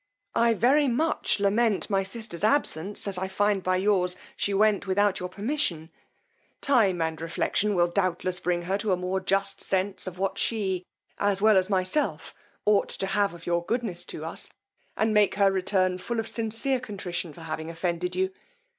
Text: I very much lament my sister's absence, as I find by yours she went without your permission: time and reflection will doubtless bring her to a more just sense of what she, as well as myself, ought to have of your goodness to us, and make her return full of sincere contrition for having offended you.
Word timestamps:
I 0.33 0.55
very 0.55 0.87
much 0.87 1.39
lament 1.39 1.87
my 1.87 2.01
sister's 2.01 2.43
absence, 2.43 3.07
as 3.07 3.19
I 3.19 3.27
find 3.27 3.61
by 3.61 3.75
yours 3.75 4.17
she 4.35 4.51
went 4.51 4.87
without 4.87 5.19
your 5.19 5.29
permission: 5.29 5.91
time 6.59 7.03
and 7.03 7.21
reflection 7.21 7.75
will 7.75 7.85
doubtless 7.87 8.39
bring 8.39 8.63
her 8.63 8.79
to 8.79 8.93
a 8.93 8.97
more 8.97 9.19
just 9.19 9.61
sense 9.61 10.07
of 10.07 10.17
what 10.17 10.39
she, 10.39 10.87
as 11.19 11.39
well 11.39 11.55
as 11.55 11.69
myself, 11.69 12.33
ought 12.65 12.89
to 12.89 13.05
have 13.05 13.35
of 13.35 13.45
your 13.45 13.63
goodness 13.63 14.03
to 14.05 14.25
us, 14.25 14.51
and 14.97 15.13
make 15.13 15.35
her 15.35 15.51
return 15.51 15.99
full 15.99 16.19
of 16.19 16.27
sincere 16.27 16.79
contrition 16.79 17.31
for 17.31 17.41
having 17.41 17.69
offended 17.69 18.15
you. 18.15 18.31